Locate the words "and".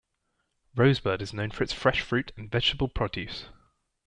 2.35-2.49